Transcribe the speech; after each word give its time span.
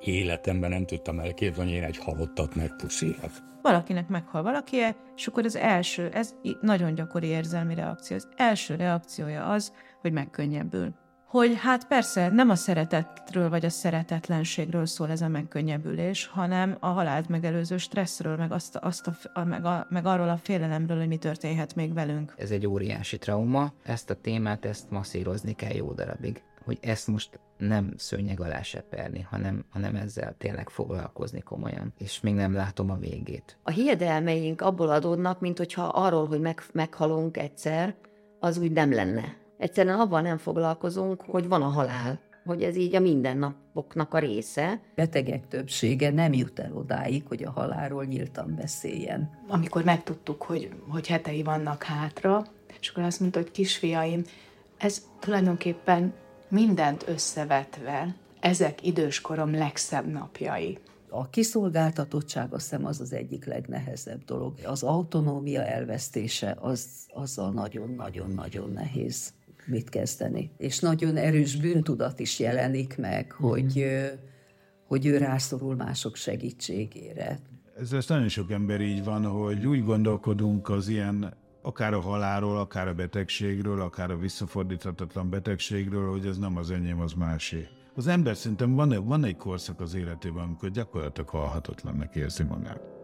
életemben 0.00 0.70
nem 0.70 0.86
tudtam 0.86 1.20
elképzelni, 1.20 1.70
hogy 1.70 1.80
én 1.80 1.86
egy 1.86 1.98
halottat 1.98 2.54
megpuszílak. 2.54 3.30
Valakinek 3.62 4.08
meghal 4.08 4.42
valaki, 4.42 4.76
és 5.16 5.26
akkor 5.26 5.44
az 5.44 5.56
első, 5.56 6.08
ez 6.08 6.34
nagyon 6.60 6.94
gyakori 6.94 7.26
érzelmi 7.26 7.74
reakció, 7.74 8.16
az 8.16 8.28
első 8.36 8.74
reakciója 8.74 9.46
az, 9.46 9.72
hogy 10.00 10.12
megkönnyebbül 10.12 10.94
hogy 11.30 11.58
hát 11.60 11.86
persze 11.86 12.28
nem 12.28 12.50
a 12.50 12.54
szeretetről 12.54 13.48
vagy 13.48 13.64
a 13.64 13.68
szeretetlenségről 13.68 14.86
szól 14.86 15.10
ez 15.10 15.20
a 15.20 15.28
megkönnyebbülés, 15.28 16.26
hanem 16.26 16.76
a 16.80 16.86
halált 16.86 17.28
megelőző 17.28 17.76
stresszről, 17.76 18.36
meg, 18.36 18.52
azt, 18.52 18.76
azt 18.76 19.06
a, 19.06 19.12
a, 19.32 19.44
meg, 19.44 19.64
a, 19.64 19.86
meg 19.90 20.06
arról 20.06 20.28
a 20.28 20.36
félelemről, 20.36 20.98
hogy 20.98 21.08
mi 21.08 21.16
történhet 21.16 21.74
még 21.74 21.94
velünk. 21.94 22.34
Ez 22.36 22.50
egy 22.50 22.66
óriási 22.66 23.18
trauma, 23.18 23.72
ezt 23.82 24.10
a 24.10 24.14
témát, 24.14 24.64
ezt 24.64 24.90
masszírozni 24.90 25.52
kell 25.52 25.74
jó 25.74 25.92
darabig 25.92 26.42
hogy 26.64 26.78
ezt 26.80 27.06
most 27.06 27.40
nem 27.58 27.92
szőnyeg 27.96 28.40
alá 28.40 28.62
seperni, 28.62 29.20
hanem, 29.20 29.64
hanem 29.70 29.96
ezzel 29.96 30.34
tényleg 30.38 30.68
foglalkozni 30.68 31.40
komolyan. 31.40 31.92
És 31.98 32.20
még 32.20 32.34
nem 32.34 32.54
látom 32.54 32.90
a 32.90 32.96
végét. 32.96 33.58
A 33.62 33.70
hiedelmeink 33.70 34.60
abból 34.60 34.88
adódnak, 34.88 35.40
mint 35.40 35.58
hogyha 35.58 35.82
arról, 35.82 36.26
hogy 36.26 36.40
meg, 36.40 36.62
meghalunk 36.72 37.36
egyszer, 37.36 37.94
az 38.40 38.58
úgy 38.58 38.72
nem 38.72 38.92
lenne 38.92 39.38
Egyszerűen 39.60 40.00
abban 40.00 40.22
nem 40.22 40.38
foglalkozunk, 40.38 41.22
hogy 41.22 41.48
van 41.48 41.62
a 41.62 41.68
halál, 41.68 42.20
hogy 42.44 42.62
ez 42.62 42.76
így 42.76 42.94
a 42.94 43.00
mindennapoknak 43.00 44.14
a 44.14 44.18
része. 44.18 44.80
Betegek 44.94 45.48
többsége 45.48 46.10
nem 46.10 46.32
jut 46.32 46.58
el 46.58 46.72
odáig, 46.72 47.26
hogy 47.26 47.44
a 47.44 47.50
halálról 47.50 48.04
nyíltan 48.04 48.54
beszéljen. 48.56 49.30
Amikor 49.48 49.84
megtudtuk, 49.84 50.42
hogy, 50.42 50.70
hogy 50.88 51.06
hetei 51.06 51.42
vannak 51.42 51.82
hátra, 51.82 52.44
és 52.80 52.88
akkor 52.88 53.02
azt 53.02 53.20
mondta, 53.20 53.38
hogy 53.38 53.50
kisfiaim, 53.50 54.22
ez 54.76 55.02
tulajdonképpen 55.18 56.14
mindent 56.50 57.04
összevetve, 57.08 58.14
ezek 58.40 58.86
időskorom 58.86 59.52
legszebb 59.52 60.06
napjai. 60.06 60.78
A 61.08 61.30
kiszolgáltatottság 61.30 62.52
azt 62.52 62.70
hiszem 62.70 62.84
az 62.86 63.00
az 63.00 63.12
egyik 63.12 63.44
legnehezebb 63.44 64.24
dolog. 64.24 64.54
Az 64.64 64.82
autonómia 64.82 65.64
elvesztése 65.64 66.56
az, 66.60 66.86
azzal 67.14 67.52
nagyon-nagyon-nagyon 67.52 68.70
nehéz 68.70 69.32
mit 69.66 69.88
kezdeni. 69.88 70.50
És 70.56 70.78
nagyon 70.78 71.16
erős 71.16 71.56
bűntudat 71.56 72.20
is 72.20 72.38
jelenik 72.38 72.96
meg, 72.98 73.34
mm-hmm. 73.34 73.50
hogy, 73.50 73.86
hogy 74.86 75.06
ő 75.06 75.16
rászorul 75.16 75.74
mások 75.74 76.16
segítségére. 76.16 77.38
Ez, 77.78 77.92
ez 77.92 78.06
nagyon 78.08 78.28
sok 78.28 78.50
ember 78.50 78.80
így 78.80 79.04
van, 79.04 79.24
hogy 79.24 79.66
úgy 79.66 79.84
gondolkodunk 79.84 80.68
az 80.68 80.88
ilyen 80.88 81.34
akár 81.62 81.94
a 81.94 82.00
halálról, 82.00 82.58
akár 82.58 82.88
a 82.88 82.94
betegségről, 82.94 83.80
akár 83.80 84.10
a 84.10 84.16
visszafordíthatatlan 84.16 85.30
betegségről, 85.30 86.10
hogy 86.10 86.26
ez 86.26 86.38
nem 86.38 86.56
az 86.56 86.70
enyém, 86.70 87.00
az 87.00 87.12
másé. 87.12 87.68
Az 87.94 88.06
ember 88.06 88.36
szerintem 88.36 88.74
van, 88.74 89.04
van 89.04 89.24
egy 89.24 89.36
korszak 89.36 89.80
az 89.80 89.94
életében, 89.94 90.42
amikor 90.44 90.70
gyakorlatilag 90.70 91.28
halhatatlannak 91.28 92.14
érzi 92.14 92.42
magát. 92.42 92.99